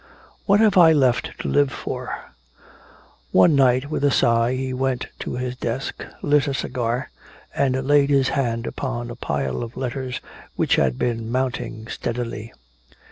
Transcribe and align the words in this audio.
"What 0.47 0.59
have 0.61 0.79
I 0.79 0.93
left 0.93 1.29
to 1.41 1.47
live 1.47 1.69
for?" 1.71 2.33
One 3.31 3.53
night 3.55 3.91
with 3.91 4.03
a 4.03 4.09
sigh 4.09 4.55
he 4.55 4.73
went 4.73 5.05
to 5.19 5.35
his 5.35 5.55
desk, 5.55 6.03
lit 6.23 6.47
a 6.47 6.55
cigar 6.55 7.11
and 7.53 7.85
laid 7.85 8.09
his 8.09 8.29
hand 8.29 8.65
upon 8.65 9.11
a 9.11 9.15
pile 9.15 9.61
of 9.61 9.77
letters 9.77 10.19
which 10.55 10.77
had 10.77 10.97
been 10.97 11.31
mounting 11.31 11.85
steadily. 11.85 12.51